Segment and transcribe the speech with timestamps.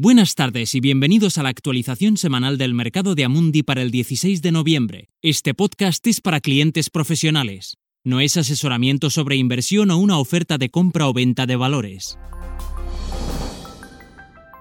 [0.00, 4.42] Buenas tardes y bienvenidos a la actualización semanal del mercado de Amundi para el 16
[4.42, 5.08] de noviembre.
[5.22, 7.78] Este podcast es para clientes profesionales.
[8.04, 12.16] No es asesoramiento sobre inversión o una oferta de compra o venta de valores.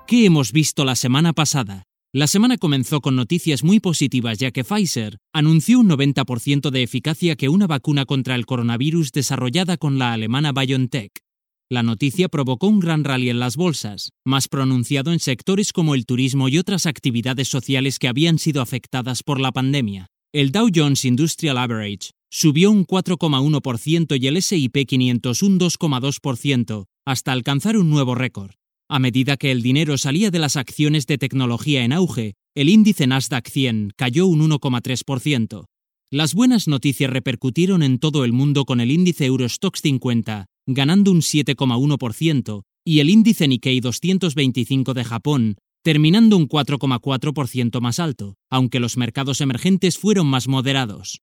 [0.08, 1.84] ¿Qué hemos visto la semana pasada?
[2.12, 7.36] La semana comenzó con noticias muy positivas ya que Pfizer anunció un 90% de eficacia
[7.36, 11.27] que una vacuna contra el coronavirus desarrollada con la alemana BioNTech.
[11.70, 16.06] La noticia provocó un gran rally en las bolsas, más pronunciado en sectores como el
[16.06, 20.08] turismo y otras actividades sociales que habían sido afectadas por la pandemia.
[20.34, 27.32] El Dow Jones Industrial Average subió un 4,1% y el SP 500 un 2,2%, hasta
[27.34, 28.52] alcanzar un nuevo récord.
[28.90, 33.08] A medida que el dinero salía de las acciones de tecnología en auge, el índice
[33.08, 35.66] Nasdaq 100 cayó un 1,3%.
[36.12, 41.22] Las buenas noticias repercutieron en todo el mundo con el índice Eurostox 50 ganando un
[41.22, 48.98] 7,1%, y el índice Nikkei 225 de Japón terminando un 4,4% más alto, aunque los
[48.98, 51.22] mercados emergentes fueron más moderados.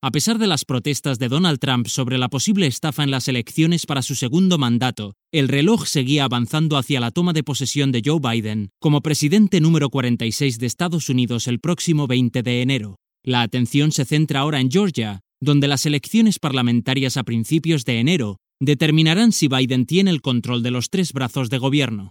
[0.00, 3.84] A pesar de las protestas de Donald Trump sobre la posible estafa en las elecciones
[3.84, 8.20] para su segundo mandato, el reloj seguía avanzando hacia la toma de posesión de Joe
[8.20, 13.00] Biden como presidente número 46 de Estados Unidos el próximo 20 de enero.
[13.24, 18.36] La atención se centra ahora en Georgia, donde las elecciones parlamentarias a principios de enero
[18.60, 22.10] determinarán si Biden tiene el control de los tres brazos de gobierno.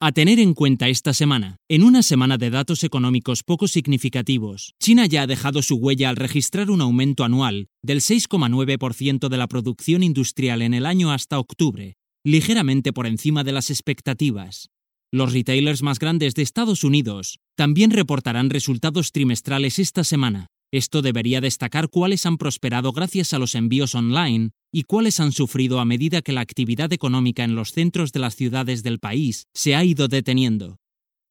[0.00, 5.06] A tener en cuenta esta semana, en una semana de datos económicos poco significativos, China
[5.06, 10.04] ya ha dejado su huella al registrar un aumento anual del 6,9% de la producción
[10.04, 14.70] industrial en el año hasta octubre, ligeramente por encima de las expectativas.
[15.12, 21.40] Los retailers más grandes de Estados Unidos también reportarán resultados trimestrales esta semana, esto debería
[21.40, 26.22] destacar cuáles han prosperado gracias a los envíos online y cuáles han sufrido a medida
[26.22, 30.08] que la actividad económica en los centros de las ciudades del país se ha ido
[30.08, 30.78] deteniendo.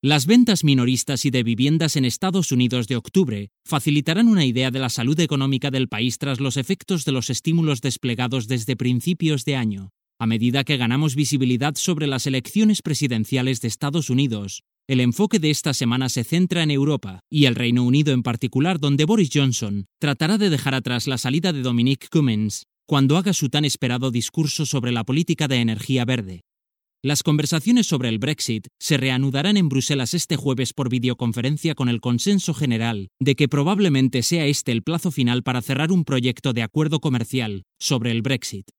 [0.03, 4.79] Las ventas minoristas y de viviendas en Estados Unidos de octubre facilitarán una idea de
[4.79, 9.56] la salud económica del país tras los efectos de los estímulos desplegados desde principios de
[9.56, 9.89] año.
[10.19, 15.50] A medida que ganamos visibilidad sobre las elecciones presidenciales de Estados Unidos, el enfoque de
[15.50, 19.85] esta semana se centra en Europa y el Reino Unido en particular, donde Boris Johnson
[20.00, 24.66] tratará de dejar atrás la salida de Dominic Cummings cuando haga su tan esperado discurso
[24.66, 26.46] sobre la política de energía verde.
[27.03, 32.00] Las conversaciones sobre el Brexit se reanudarán en Bruselas este jueves por videoconferencia con el
[32.00, 36.64] consenso general de que probablemente sea este el plazo final para cerrar un proyecto de
[36.64, 38.70] acuerdo comercial sobre el Brexit.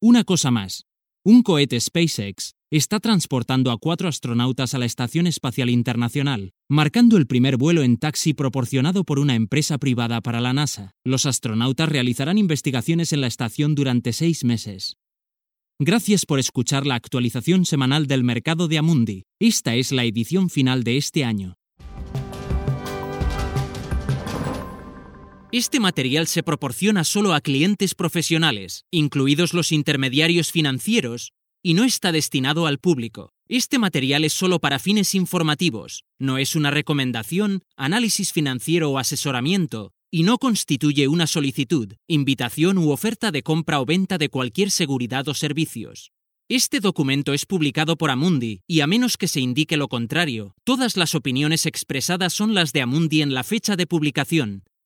[0.00, 0.86] Una cosa más.
[1.22, 7.26] Un cohete SpaceX está transportando a cuatro astronautas a la Estación Espacial Internacional, marcando el
[7.26, 10.92] primer vuelo en taxi proporcionado por una empresa privada para la NASA.
[11.04, 14.96] Los astronautas realizarán investigaciones en la estación durante seis meses.
[15.78, 19.24] Gracias por escuchar la actualización semanal del mercado de Amundi.
[19.38, 21.59] Esta es la edición final de este año.
[25.52, 32.12] Este material se proporciona solo a clientes profesionales, incluidos los intermediarios financieros, y no está
[32.12, 33.32] destinado al público.
[33.48, 39.92] Este material es solo para fines informativos, no es una recomendación, análisis financiero o asesoramiento,
[40.08, 45.26] y no constituye una solicitud, invitación u oferta de compra o venta de cualquier seguridad
[45.26, 46.12] o servicios.
[46.48, 50.96] Este documento es publicado por Amundi, y a menos que se indique lo contrario, todas
[50.96, 54.62] las opiniones expresadas son las de Amundi en la fecha de publicación,